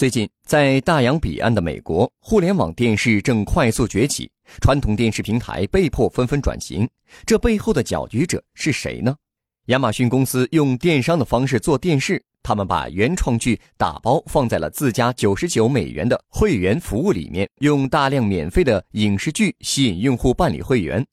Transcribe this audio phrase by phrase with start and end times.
[0.00, 4.30] 最近，在大洋彼岸的美国，互联网电视正快速崛起，
[4.62, 6.88] 传统电视平台被迫纷纷转型。
[7.26, 9.14] 这背后的搅局者是谁呢？
[9.66, 21.06] 亚马逊公司用电商的方式做电视，他们把原创剧打包放在了自家九十九美元的会员服务里面，用大量免费的影视剧吸引用户办理会员。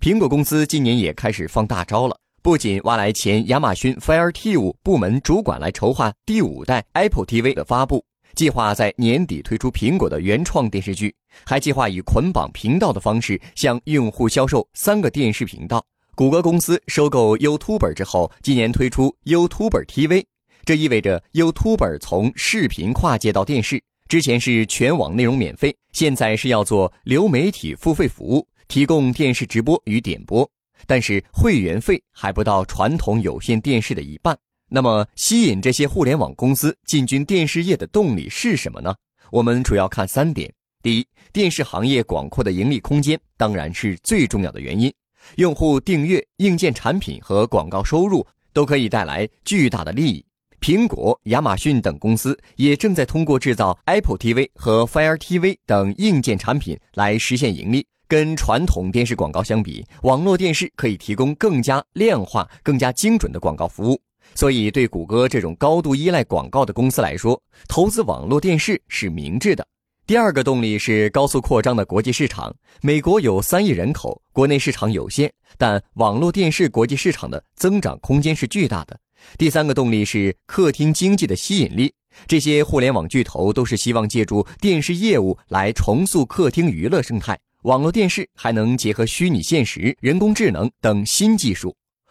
[0.00, 8.04] 苹果公司今年也开始放大招了，不仅挖来前亚马逊 Fire TV 部门主管来筹划第五代 Apple TV 的发布。
[8.34, 11.14] 计划在年底推出苹果的原创电视剧，
[11.44, 15.84] 还计划以捆绑频道的方式向用户销售三个电视频道。
[16.14, 20.24] 谷歌公司收购 YouTuber 之后，今年推出 YouTuber TV，
[20.64, 23.82] 这意味着 YouTuber 从视频跨界到电视。
[24.08, 30.46] 之前是全网内容免费，现在是要做流媒体付费服务，提供电视直播与点播，
[30.86, 34.36] 但是会员费还不到传统有线电视的一半。
[34.74, 38.94] 那么，吸引这些互联网公司进军电视业的动力是什么呢？
[39.30, 40.50] 我们主要看三点：
[40.82, 44.90] 第一，电视行业广阔的盈利空间当然是最重要的原因，
[45.36, 50.24] 用户订阅、硬件产品和广告收入都可以带来巨大的利益。
[50.58, 57.86] 苹果、亚马逊等公司也正在通过制造 Apple TV 和 Fire TV 等硬件产品来实现盈利。
[58.08, 64.00] 跟传统电视广告相比，网络电视可以提供更加量化、更加精准的广告服务。
[64.34, 69.66] 所以，对谷歌这种高度依赖广告的公司来说，投资网络电视是明智的。
[70.06, 72.54] 第二个动力是高速扩张的国际市场。
[72.80, 78.98] 美国有三亿人口，国内市场有限，但网络电视国际市场的增长空间是巨大的。
[79.38, 81.92] 第三个动力是客厅经济的吸引力。
[82.26, 87.38] 这些互联网巨头都是希望借助电视业务来重塑客厅娱乐生态。
[87.62, 91.74] 网络电视还能结合虚拟现实、人工智能等新技术。